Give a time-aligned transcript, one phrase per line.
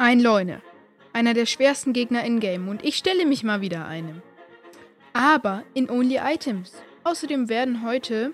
[0.00, 0.62] Ein Leune.
[1.12, 4.22] Einer der schwersten Gegner in-game und ich stelle mich mal wieder einem.
[5.12, 6.72] Aber in Only Items.
[7.02, 8.32] Außerdem werden heute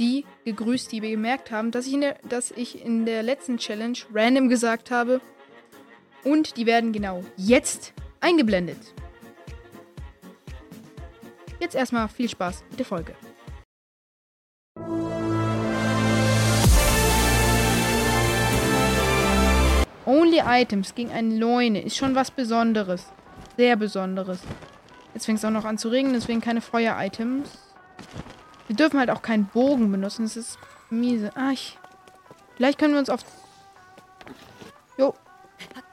[0.00, 3.96] die gegrüßt, die wir gemerkt haben, dass ich der, dass ich in der letzten Challenge
[4.12, 5.20] random gesagt habe.
[6.24, 8.92] Und die werden genau jetzt eingeblendet.
[11.60, 13.14] Jetzt erstmal viel Spaß mit der Folge.
[20.38, 23.06] Only Items gegen einen Leune ist schon was Besonderes.
[23.56, 24.40] Sehr Besonderes.
[25.14, 27.58] Jetzt fängt es auch noch an zu regnen, deswegen keine Feuer-Items.
[28.66, 30.24] Wir dürfen halt auch keinen Bogen benutzen.
[30.24, 30.58] Das ist
[30.90, 31.30] miese.
[31.36, 31.78] Ah, ich...
[32.56, 33.20] Vielleicht können wir uns auf...
[34.96, 35.14] Jo.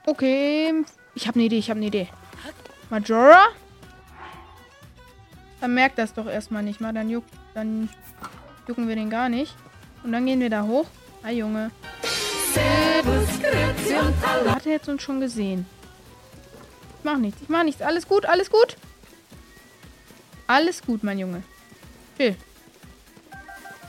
[0.05, 0.83] Okay.
[1.15, 2.09] Ich habe eine Idee, ich habe eine Idee.
[2.89, 3.47] Majora?
[5.61, 6.93] Dann merkt das doch erstmal nicht mal.
[6.93, 7.89] Dann, juck, dann
[8.67, 9.55] jucken wir den gar nicht.
[10.03, 10.85] Und dann gehen wir da hoch.
[11.23, 11.71] Ah, Junge.
[14.47, 15.65] Hat er jetzt uns schon gesehen?
[16.99, 17.41] Ich mach nichts.
[17.41, 17.81] Ich mach nichts.
[17.81, 18.77] Alles gut, alles gut.
[20.47, 21.43] Alles gut, mein Junge.
[22.17, 22.35] Chill.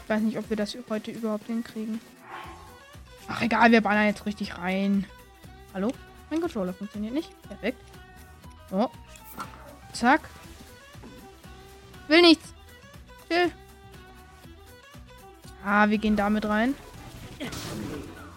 [0.02, 2.00] Ich weiß nicht, ob wir das heute überhaupt hinkriegen.
[3.28, 3.72] Ach, egal.
[3.72, 5.06] Wir ballern jetzt richtig rein.
[5.74, 5.92] Hallo?
[6.30, 7.30] Mein Controller funktioniert nicht.
[7.42, 7.78] Perfekt.
[8.70, 8.90] So.
[9.92, 10.20] Zack.
[12.08, 12.52] Will nichts.
[13.28, 13.50] Chill.
[15.64, 16.74] Ah, wir gehen damit rein.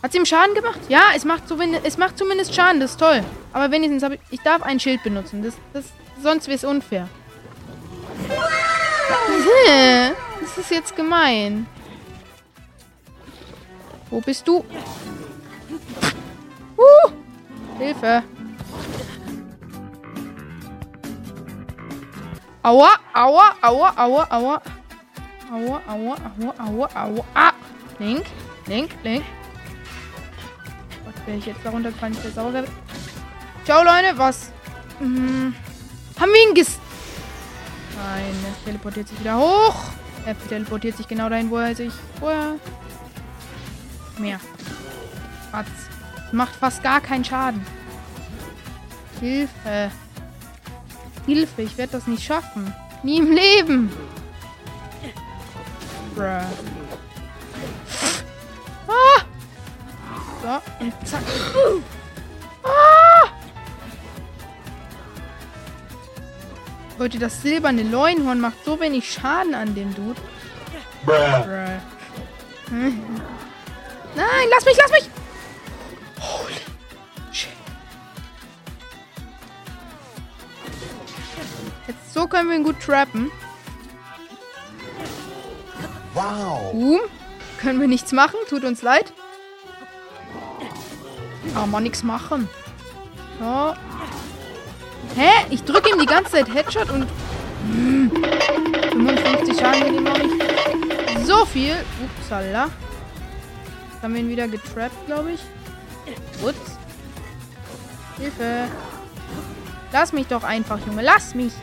[0.02, 0.80] Hat sie ihm Schaden gemacht?
[0.88, 1.44] Ja, es macht,
[1.84, 2.80] es macht zumindest Schaden.
[2.80, 3.24] Das ist toll.
[3.52, 4.22] Aber wenigstens habe ich...
[4.32, 5.44] Ich darf ein Schild benutzen.
[5.44, 5.86] Das, das,
[6.22, 7.10] sonst wäre es unfair.
[10.42, 11.68] Das ist jetzt gemein.
[14.10, 14.66] Wo bist du?
[16.78, 17.12] Uh,
[17.78, 18.24] Hilfe.
[22.64, 24.62] Aua, aua, aua, aua, aua.
[25.52, 27.26] Aua, aua, aua, aua, aua.
[27.34, 27.54] Ah!
[28.00, 28.26] Link,
[28.68, 29.24] Link, Link.
[31.30, 32.66] Wäre ich jetzt darunter gefallen, ich wäre sauer wäre.
[33.64, 34.52] Ciao, Leute, was?
[34.98, 35.54] Hm.
[36.20, 36.80] Haben wir ihn ges...
[37.96, 39.76] Nein, er teleportiert sich wieder hoch.
[40.26, 42.56] Er teleportiert sich genau dahin, wo er sich vorher...
[44.18, 44.40] Mehr.
[45.52, 45.68] Was?
[46.32, 47.64] Macht fast gar keinen Schaden.
[49.20, 49.92] Hilfe.
[51.28, 52.74] Hilfe, ich werde das nicht schaffen.
[53.04, 53.92] Nie im Leben.
[56.16, 56.42] Bruh.
[60.50, 60.56] So,
[61.06, 61.22] zack.
[62.64, 63.30] Ah!
[66.98, 70.20] Leute, das silberne Leuenhorn macht so wenig Schaden an dem Dude.
[71.06, 71.80] Bruh.
[72.72, 75.10] Nein, lass mich, lass mich!
[76.20, 76.56] Holy
[77.32, 77.52] shit.
[81.88, 83.32] Jetzt so können wir ihn gut trappen.
[86.16, 86.72] Wow.
[86.72, 87.02] Boom.
[87.60, 89.14] Können wir nichts machen, tut uns leid.
[91.54, 92.50] Kann man nichts machen.
[93.40, 93.74] So.
[95.16, 95.30] Hä?
[95.50, 97.08] Ich drücke ihm die ganze Zeit Headshot und...
[97.72, 98.12] Hm,
[98.92, 101.76] 55 Schaden sind ihm auch nicht so viel.
[102.04, 102.70] Upsala.
[103.92, 105.42] Jetzt haben wir ihn wieder getrappt, glaube ich.
[106.42, 106.78] Ups.
[108.18, 108.68] Hilfe.
[109.92, 111.02] Lass mich doch einfach, Junge.
[111.02, 111.54] Lass mich.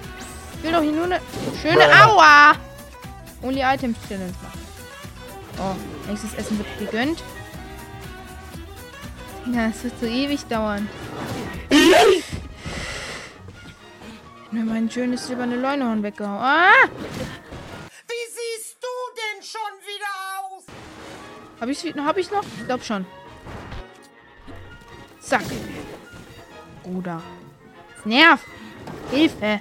[0.55, 1.21] Ich will doch hier nur eine
[1.61, 2.55] schöne Aua.
[3.43, 4.61] Only Items Challenge machen.
[5.59, 7.23] Oh, nächstes Essen wird gegönnt.
[9.53, 10.89] Ja, es wird so ewig dauern.
[14.51, 16.41] Mir mein schönes silberne Leunehorn weggehauen.
[16.41, 16.89] Ah!
[18.09, 20.65] Wie siehst du denn schon wieder aus?
[21.61, 22.45] Hab ich's, hab ich's noch?
[22.59, 23.07] Ich glaub schon.
[25.21, 25.45] Zack.
[26.83, 27.23] Bruder.
[28.05, 28.45] Nerv.
[29.11, 29.61] Hilfe.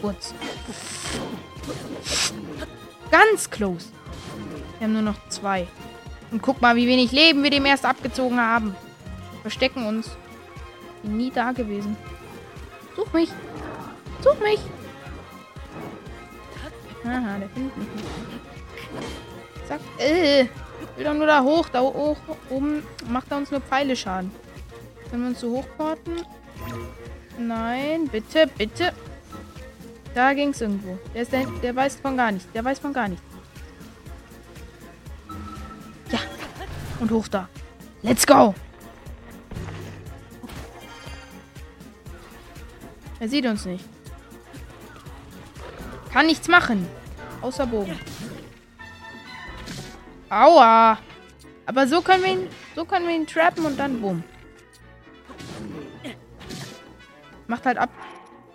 [0.00, 0.34] Kurz.
[3.10, 3.88] Ganz close.
[4.78, 5.66] Wir haben nur noch zwei.
[6.30, 8.74] Und guck mal, wie wenig Leben wir dem erst abgezogen haben.
[9.42, 10.10] Verstecken uns.
[11.02, 11.96] Bin nie da gewesen.
[12.96, 13.30] Such mich.
[14.22, 14.60] Such mich.
[17.04, 18.06] Aha, der findet mich nicht.
[19.66, 19.80] Zack.
[19.98, 20.46] Äh.
[20.96, 21.68] Will doch nur da hoch.
[21.68, 22.16] Da hoch,
[22.50, 24.30] oben macht er uns nur Pfeile Schaden.
[25.10, 26.22] Können wir uns so hochporten?
[27.38, 28.92] Nein, bitte, bitte.
[30.14, 30.98] Da ging es irgendwo.
[31.14, 32.48] Der, ist der, der weiß von gar nichts.
[32.52, 33.24] Der weiß von gar nichts.
[37.00, 37.48] Und hoch da.
[38.02, 38.54] Let's go!
[43.18, 43.84] Er sieht uns nicht.
[46.12, 46.86] Kann nichts machen.
[47.42, 47.98] Außer Bogen.
[50.28, 50.98] Aua!
[51.66, 54.24] Aber so können wir ihn, so können wir ihn trappen und dann bumm.
[57.46, 57.90] Macht halt ab.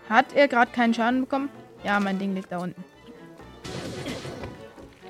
[0.10, 1.50] Hat er gerade keinen Schaden bekommen?
[1.84, 2.84] Ja, mein Ding liegt da unten.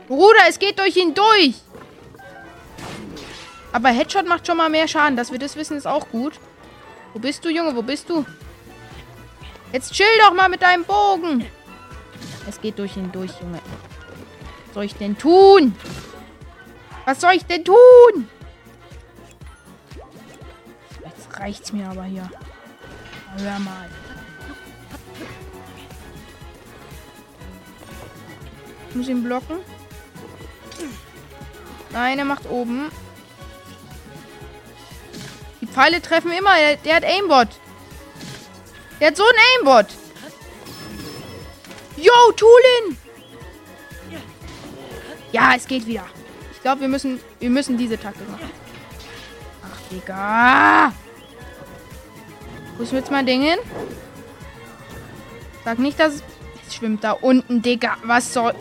[0.07, 1.61] Bruder, es geht durch ihn durch.
[3.75, 5.18] Aber Headshot macht schon mal mehr Schaden.
[5.18, 6.39] Dass wir das wissen, ist auch gut.
[7.12, 7.75] Wo bist du, Junge?
[7.75, 8.25] Wo bist du?
[9.74, 11.45] Jetzt chill doch mal mit deinem Bogen.
[12.48, 13.60] Es geht durch ihn durch, Junge.
[14.68, 15.75] Was soll ich denn tun?
[17.04, 18.30] Was soll ich denn tun?
[21.04, 22.30] Jetzt reicht's mir aber hier.
[23.38, 23.89] Hör mal.
[28.89, 29.57] Ich muss ihn blocken.
[31.92, 32.89] Nein, er macht oben.
[35.75, 36.56] Pfeile treffen immer.
[36.56, 37.50] Der, der hat Aimbot.
[39.01, 39.88] Der hat so ein Aimbot.
[41.98, 42.98] Yo, Tulin!
[45.33, 46.06] Ja, es geht wieder.
[46.54, 48.50] Ich glaube, wir müssen, wir müssen diese Taktik machen.
[49.63, 50.94] Ach, Digga.
[52.77, 53.60] Wo ist jetzt mein Ding hin?
[55.66, 56.24] Sag nicht, dass es...
[56.72, 57.98] Schwimmt da unten, Digga.
[58.04, 58.56] Was soll...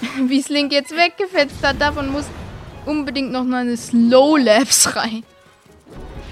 [0.18, 2.26] Wie es Link jetzt weggefetzt hat, davon muss
[2.86, 5.24] unbedingt noch mal eine Slow Labs rein.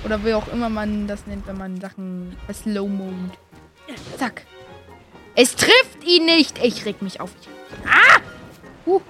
[0.05, 3.31] Oder wie auch immer man das nennt, wenn man Sachen Slow Mode.
[4.19, 4.47] Zack.
[5.35, 6.63] Es trifft ihn nicht.
[6.63, 7.31] Ich reg mich auf.
[7.87, 8.21] Ah!
[8.85, 9.01] Uh.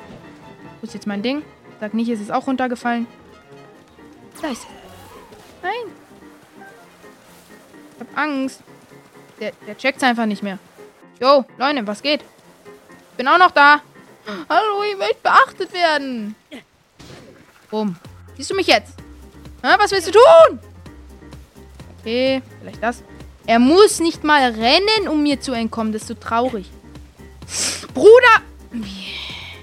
[0.81, 1.43] Wo ist jetzt mein Ding?
[1.81, 3.06] Sag nicht, es ist auch runtergefallen.
[4.41, 4.67] Da ist es.
[5.62, 5.93] Nein.
[7.95, 8.62] Ich hab Angst.
[9.41, 10.59] Der, der checkt's einfach nicht mehr.
[11.21, 12.23] Jo, Leute, was geht?
[12.23, 13.81] Ich bin auch noch da.
[14.49, 16.37] Hallo, ich möchte beachtet werden.
[17.73, 17.97] Bumm.
[18.37, 18.93] Siehst du mich jetzt?
[19.63, 20.59] Ha, was willst du tun?
[21.99, 23.03] Okay, vielleicht das.
[23.47, 25.91] Er muss nicht mal rennen, um mir zu entkommen.
[25.91, 26.71] Das ist so traurig.
[27.95, 28.43] Bruder!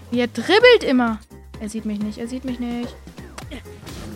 [0.09, 1.19] Wie er dribbelt immer.
[1.59, 2.95] Er sieht mich nicht, er sieht mich nicht.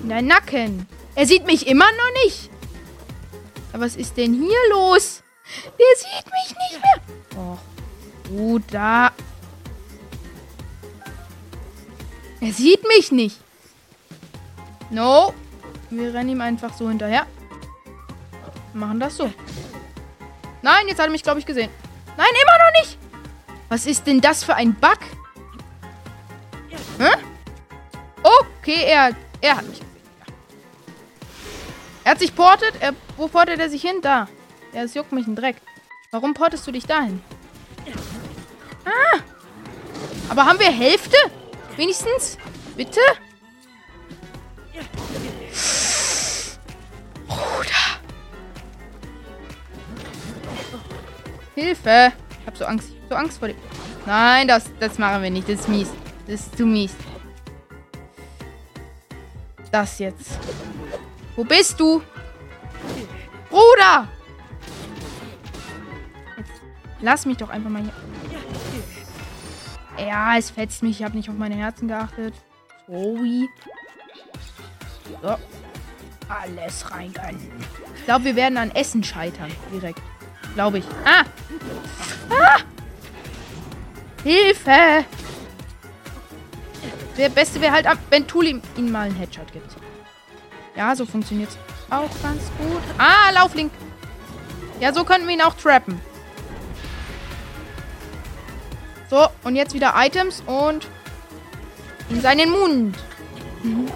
[0.02, 0.88] In deinen Nacken.
[1.14, 2.50] Er sieht mich immer noch nicht.
[3.74, 5.22] Aber was ist denn hier los?
[5.68, 7.44] Der sieht mich nicht mehr.
[7.44, 7.60] Och,
[8.24, 9.12] Bruder.
[12.42, 13.43] Er sieht mich nicht.
[14.94, 15.34] No.
[15.90, 17.26] Wir rennen ihm einfach so hinterher.
[18.74, 19.32] Machen das so.
[20.62, 21.70] Nein, jetzt hat er mich, glaube ich, gesehen.
[22.16, 22.98] Nein, immer noch nicht.
[23.70, 25.00] Was ist denn das für ein Bug?
[27.00, 27.10] Hä?
[28.22, 29.94] Okay, er, er hat mich gesehen.
[32.04, 32.76] Er hat sich portet.
[32.80, 34.00] Er, wo portet er sich hin?
[34.02, 34.28] Da.
[34.74, 35.56] Ja, es juckt mich ein Dreck.
[36.12, 37.22] Warum portest du dich dahin?
[38.86, 39.20] Ah.
[40.30, 41.18] Aber haben wir Hälfte?
[41.78, 42.38] Wenigstens?
[42.76, 43.02] Bitte?
[47.28, 48.00] Bruder.
[51.56, 52.14] Hilfe.
[52.42, 52.90] Ich hab so Angst.
[52.90, 53.58] Ich hab so Angst vor dem.
[54.06, 55.48] Nein, das, das machen wir nicht.
[55.48, 55.90] Das ist mies.
[56.28, 56.96] Das ist zu mies.
[59.72, 60.38] Das jetzt.
[61.36, 62.02] Wo bist du?
[63.50, 64.08] Bruder!
[67.02, 67.94] Lass mich doch einfach mal hier.
[70.08, 71.00] Ja, es fetzt mich.
[71.00, 72.34] Ich habe nicht auf meine Herzen geachtet.
[72.88, 73.50] Sorry.
[75.22, 75.38] So.
[76.30, 77.14] Alles rein.
[77.96, 79.52] Ich glaube, wir werden an Essen scheitern.
[79.72, 80.02] Direkt.
[80.56, 80.86] Glaube ich.
[81.06, 81.24] Ah!
[82.30, 82.60] Ah!
[84.24, 85.06] Hilfe!
[87.18, 89.76] Der Beste wäre halt, ab, wenn Tuli ihm mal einen Headshot gibt.
[90.76, 91.58] Ja, so funktioniert es
[91.92, 92.82] auch ganz gut.
[92.98, 93.72] Ah, Lauflink.
[94.80, 96.00] Ja, so könnten wir ihn auch trappen.
[99.10, 100.88] So, und jetzt wieder Items und
[102.10, 102.98] in seinen Mund.
[103.62, 103.88] Mhm.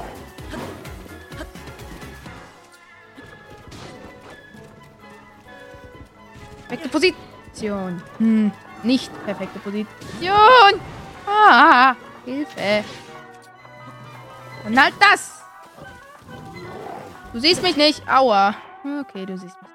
[6.68, 8.04] Perfekte Position.
[8.18, 8.52] Hm,
[8.84, 10.82] nicht perfekte Position.
[11.26, 11.96] Ah,
[12.26, 12.84] Hilfe.
[14.66, 15.42] Und halt das.
[17.32, 18.08] Du siehst mich nicht.
[18.10, 18.56] Aua.
[19.02, 19.72] Okay, du siehst mich.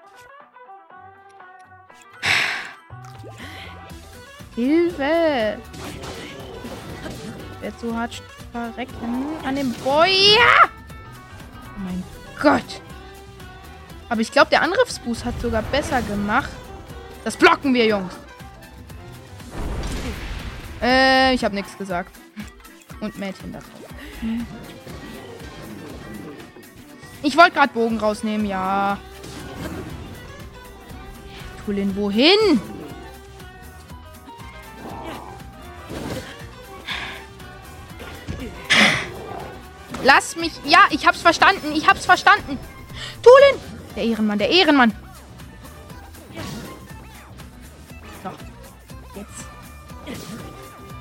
[4.55, 5.59] Hilfe.
[7.55, 8.23] Ich werde so hart
[8.53, 10.35] verrecken an dem Boy.
[10.37, 10.69] Ja!
[11.55, 12.03] Oh mein
[12.41, 12.83] Gott.
[14.11, 16.51] Aber ich glaube, der Angriffsboost hat sogar besser gemacht.
[17.25, 18.13] Das blocken wir, Jungs.
[20.83, 22.11] Äh, ich habe nichts gesagt.
[23.01, 23.71] Und Mädchen da drauf.
[27.23, 28.99] Ich wollte gerade Bogen rausnehmen, ja.
[31.65, 32.61] Tulin, wohin?
[40.05, 40.53] Lass mich.
[40.65, 41.73] Ja, ich hab's verstanden.
[41.75, 42.59] Ich hab's verstanden.
[43.23, 43.61] Tulin!
[43.95, 44.93] Der Ehrenmann, der Ehrenmann.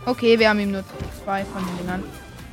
[0.06, 0.84] Okay, wir haben ihm nur
[1.24, 2.04] zwei von den Dingern.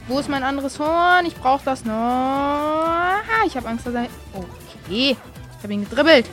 [0.07, 1.27] Wo ist mein anderes Horn?
[1.27, 1.95] Ich brauche das noch.
[1.95, 4.07] Ah, ich habe Angst, dass er...
[4.33, 5.17] Okay.
[5.57, 6.27] Ich habe ihn gedribbelt.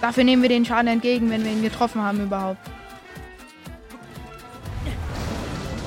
[0.00, 2.58] Dafür nehmen wir den Schaden entgegen, wenn wir ihn getroffen haben überhaupt.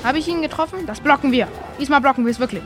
[0.04, 0.86] Habe ich ihn getroffen?
[0.86, 1.48] Das blocken wir.
[1.78, 2.62] Diesmal blocken wir es wirklich.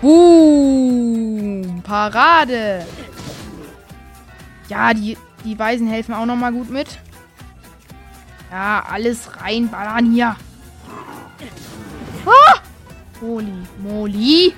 [0.00, 1.82] Boom.
[1.82, 2.84] Parade.
[4.68, 6.98] Ja, die, die Weisen helfen auch nochmal gut mit.
[8.52, 10.36] Ja, alles reinballern hier.
[12.26, 12.58] Ah!
[13.18, 14.52] Holy moly.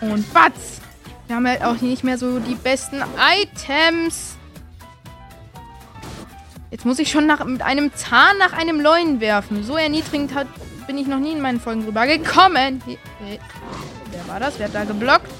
[0.00, 0.80] Und Batz.
[1.28, 4.36] Wir haben halt auch nicht mehr so die besten Items.
[6.72, 9.62] Jetzt muss ich schon nach, mit einem Zahn nach einem Leuen werfen.
[9.62, 10.48] So erniedrigend hat,
[10.88, 12.82] bin ich noch nie in meinen Folgen drüber gekommen.
[14.10, 14.58] Wer war das?
[14.58, 15.30] Wer hat da geblockt?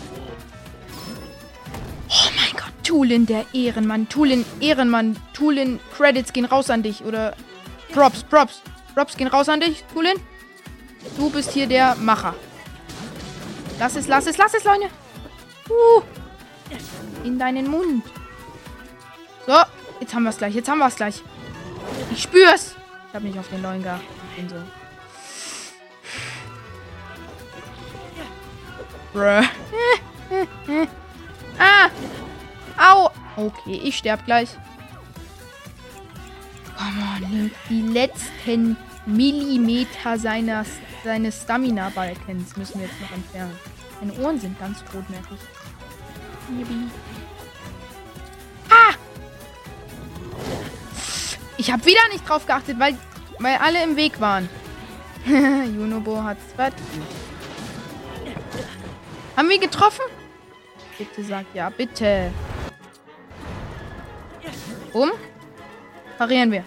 [2.88, 4.08] Tulin, der Ehrenmann.
[4.08, 5.14] Tulin, Ehrenmann.
[5.34, 7.04] Tulin, Credits gehen raus an dich.
[7.04, 7.36] Oder
[7.92, 8.62] Props, Props.
[8.94, 10.18] Props gehen raus an dich, Tulin.
[11.18, 12.34] Du bist hier der Macher.
[13.78, 14.86] Lass es, lass es, lass es, Leute.
[15.68, 16.02] Uh.
[17.24, 18.04] In deinen Mund.
[19.46, 19.52] So,
[20.00, 21.22] jetzt haben wir es gleich, jetzt haben wir es gleich.
[22.10, 22.74] Ich spür's.
[23.08, 24.08] Ich habe nicht auf den geachtet.
[24.30, 24.56] Ich bin so.
[29.12, 29.42] Bruh.
[31.58, 31.90] ah!
[32.78, 33.10] Au!
[33.36, 34.50] Okay, ich sterb gleich.
[36.76, 40.68] Come on, die letzten Millimeter seines,
[41.02, 43.56] seines Stamina-Balkens müssen wir jetzt noch entfernen.
[44.00, 45.40] Meine Ohren sind ganz rot, merke ich.
[48.70, 48.94] Ah!
[51.56, 52.96] Ich habe wieder nicht drauf geachtet, weil,
[53.40, 54.48] weil alle im Weg waren.
[55.26, 56.72] Junobo hat's was.
[59.36, 60.04] Haben wir getroffen?
[60.96, 62.30] Bitte sag ja, bitte.
[64.98, 65.12] Um.
[66.18, 66.64] Parieren wir.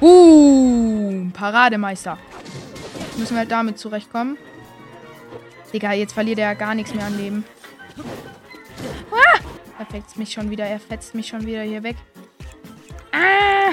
[0.00, 2.18] Uh, Parademeister.
[3.16, 4.36] Müssen wir halt damit zurechtkommen.
[5.72, 7.44] Digga, jetzt verliert er ja gar nichts mehr an Leben.
[9.12, 9.38] Ah!
[9.78, 10.64] Er fetzt mich schon wieder.
[10.64, 11.96] Er fetzt mich schon wieder hier weg.
[13.12, 13.70] Ah!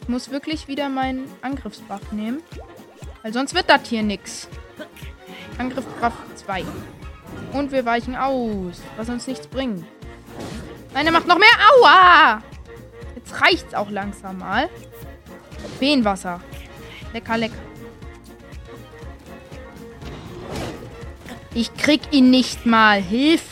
[0.00, 2.42] Ich muss wirklich wieder meinen Angriffsbuff nehmen.
[3.22, 4.48] Weil sonst wird das hier nix.
[5.58, 6.64] Angriffsbuff 2.
[7.52, 8.82] Und wir weichen aus.
[8.96, 9.84] Was uns nichts bringt.
[10.96, 11.50] Nein, er macht noch mehr.
[11.74, 12.42] Aua!
[13.16, 14.70] Jetzt reicht's auch langsam mal.
[15.78, 16.40] Feenwasser.
[17.12, 17.54] Lecker, lecker.
[21.52, 23.02] Ich krieg ihn nicht mal.
[23.02, 23.44] Hilfe.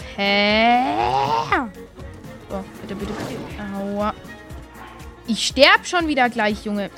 [2.48, 3.62] So, bitte, bitte, bitte.
[3.76, 4.14] Aua.
[5.26, 6.88] Ich sterb schon wieder gleich, Junge.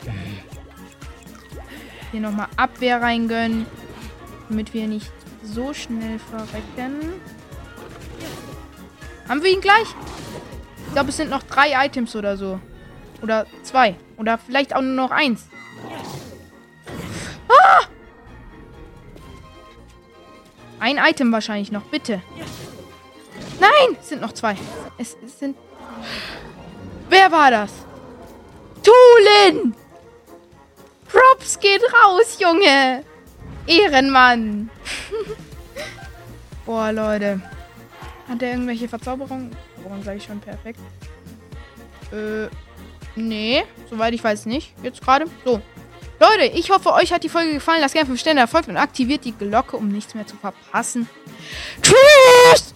[2.12, 3.66] Hier nochmal Abwehr reingönnen.
[4.48, 5.10] Damit wir nicht
[5.42, 7.14] so schnell verrecken.
[9.28, 9.88] Haben wir ihn gleich?
[10.96, 12.58] Ich glaube, es sind noch drei Items oder so.
[13.20, 13.96] Oder zwei.
[14.16, 15.46] Oder vielleicht auch nur noch eins.
[17.50, 17.84] Ah!
[20.80, 22.22] Ein Item wahrscheinlich noch, bitte.
[23.60, 24.56] Nein, es sind noch zwei.
[24.96, 25.58] Es, es sind...
[27.10, 27.72] Wer war das?
[28.82, 29.74] Tulin!
[31.12, 33.04] Props geht raus, Junge!
[33.66, 34.70] Ehrenmann!
[36.64, 37.42] Boah, Leute.
[38.26, 39.54] Hat er irgendwelche Verzauberungen?
[39.88, 40.80] Warum sage ich schon perfekt?
[42.12, 42.48] Äh,
[43.14, 43.62] nee.
[43.88, 44.74] Soweit ich weiß nicht.
[44.82, 45.26] Jetzt gerade.
[45.44, 45.60] So.
[46.18, 47.80] Leute, ich hoffe, euch hat die Folge gefallen.
[47.80, 51.08] Lasst gerne 5 Sterne erfolgt und aktiviert die Glocke, um nichts mehr zu verpassen.
[51.82, 52.74] Tschüss!